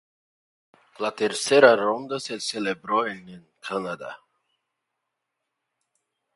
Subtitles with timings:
[0.97, 4.17] La tercera ronda se celebró en en Canadá.